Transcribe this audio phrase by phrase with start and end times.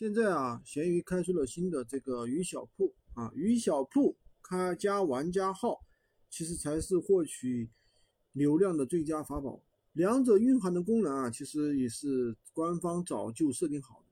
[0.00, 5.78] 现在啊，闲鱼开出了新的这个鱼小铺啊，鱼小铺开加玩家号，
[6.30, 7.68] 其实才是获取
[8.32, 9.62] 流量的最佳法宝。
[9.92, 14.06] 两者蕴含的功能啊，其实也是官方早就设定好的。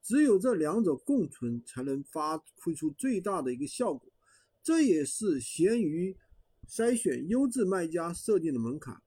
[0.00, 4.08] 只有这两者共存，才能发挥出最大的一个效果。
[4.62, 6.16] 这也是闲鱼
[6.68, 9.02] 筛选优质卖家设定的门槛。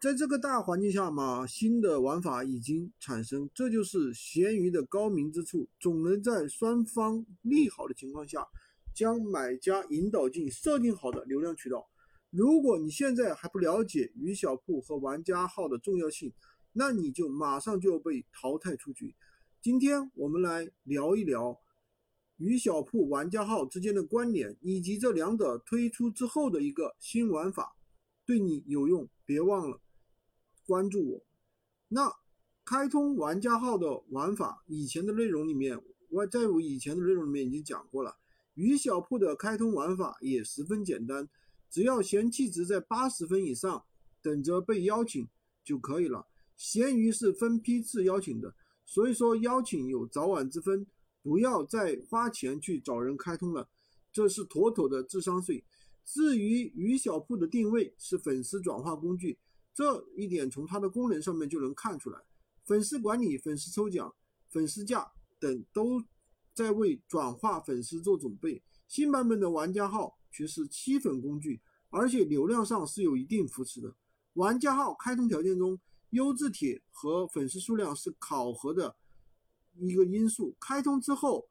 [0.00, 8.48] 在这个大环境下嘛，新的玩法已经产生，这就是闲鱼的高明之处，总能在双方利好的情况下，
[8.94, 11.86] 将买家引导进设定好的流量渠道。
[12.30, 16.32] 如果你现在还不了解鱼小铺和玩家号的重要性，
[16.72, 19.14] 那你就马上就要被淘汰出局。
[19.60, 21.60] 今天我们来聊一聊
[22.38, 27.76] 鱼小铺、玩家号之间的关联，以及这两者推出之后的一个新玩法，
[28.24, 29.78] 对你有用，别忘了。
[30.70, 31.26] 关注我，
[31.88, 32.14] 那
[32.64, 35.76] 开通玩家号的玩法，以前的内容里面，
[36.10, 38.16] 我在我以前的内容里面已经讲过了。
[38.54, 41.28] 鱼小铺的开通玩法也十分简单，
[41.68, 43.84] 只要闲气值在八十分以上，
[44.22, 45.28] 等着被邀请
[45.64, 46.28] 就可以了。
[46.56, 48.54] 闲鱼是分批次邀请的，
[48.86, 50.86] 所以说邀请有早晚之分，
[51.20, 53.68] 不要再花钱去找人开通了，
[54.12, 55.64] 这是妥妥的智商税。
[56.04, 59.36] 至于鱼小铺的定位是粉丝转化工具。
[59.72, 62.20] 这一点从它的功能上面就能看出来，
[62.64, 64.14] 粉丝管理、粉丝抽奖、
[64.48, 66.02] 粉丝价等都
[66.52, 68.62] 在为转化粉丝做准备。
[68.88, 73.94] 新版本的玩家号却是七粉工具，而且流量上是有一定扶持的。
[74.34, 75.78] 玩家号开通条件中，
[76.10, 78.96] 优质帖和粉丝数量是考核的
[79.78, 80.56] 一个因素。
[80.60, 81.48] 开通之后，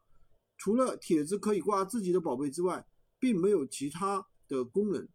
[0.58, 2.86] 除了帖子可以挂自己的宝贝之外，
[3.18, 5.08] 并没有其他的功能，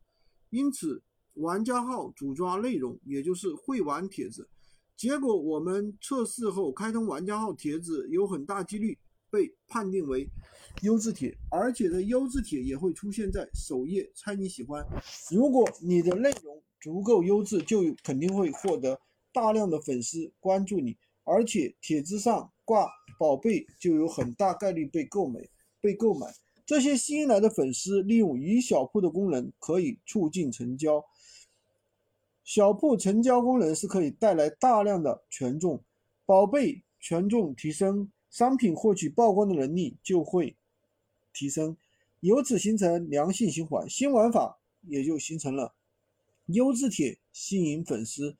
[0.51, 1.03] 因此。
[1.35, 4.49] 玩家号主抓内容，也就是会玩帖子。
[4.97, 8.99] 结果我们测试后，开通玩家号帖子有很大几率
[9.31, 10.29] 被判定为
[10.83, 14.87] 优质帖，而且这优质帖也会出现在首页，猜你喜欢。
[15.31, 19.01] 如果你的内容足够优质，就肯定会获得
[19.33, 22.89] 大量的粉丝关注你，而且帖子上挂
[23.19, 25.41] 宝贝就有很大概率被购买。
[25.81, 26.27] 被购买，
[26.67, 31.05] 这些新来的粉丝利用鱼小铺的功能，可以促进成交。
[32.43, 35.83] 小铺成交功能是可以带来大量的权重，
[36.27, 40.57] 宝贝权重提升，商品获取曝光的能力就会
[41.33, 41.77] 提升，
[42.21, 45.75] 由此形成良性循环，新玩法也就形成了。
[46.47, 48.37] 优质帖吸引粉丝，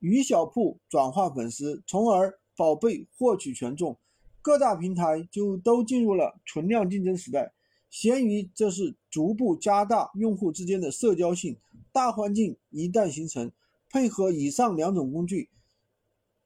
[0.00, 3.96] 鱼小铺转化粉丝，从而宝贝获取权重，
[4.42, 7.52] 各大平台就都进入了存量竞争时代。
[7.90, 11.56] 闲鱼这是逐步加大用户之间的社交性，
[11.90, 13.50] 大环境一旦形成，
[13.90, 15.50] 配合以上两种工具，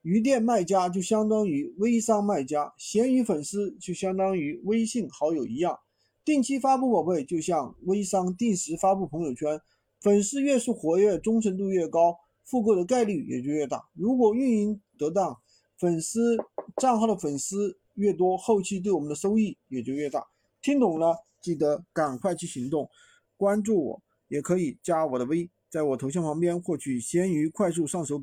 [0.01, 5.79] 鱼店卖家就相当于微商卖家，闲鱼粉丝就相当于微信好友一样，
[6.25, 9.61] 定期发布宝贝就像微商定时发布朋友圈，
[10.01, 13.85] 粉丝越是活跃，忠诚度越高，复购的概率也就越大。
[13.93, 15.39] 如果运营得当，
[15.77, 16.39] 粉丝
[16.81, 20.27] 账号的粉丝越多，后期对我们的收益也就越大。
[20.61, 21.17] 听懂了？
[21.41, 22.89] 记得赶快去行动，
[23.37, 28.13] 关注我，也可以加我的微，在我头像旁边获取闲鱼快速上手。